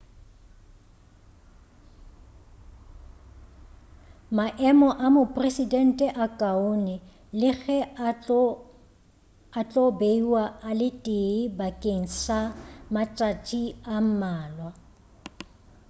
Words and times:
maemo 4.35 4.89
a 5.05 5.07
mopresidente 5.15 6.05
a 6.23 6.25
kaone 6.39 6.95
le 7.39 7.51
ge 7.61 7.77
a 9.59 9.61
tlo 9.69 9.85
beiwa 9.99 10.43
a 10.69 10.71
le 10.79 10.89
tee 11.05 11.35
bakeng 11.59 12.05
sa 12.23 12.39
matšatši 12.93 13.63
a 13.95 13.97
mmalwa 14.07 14.69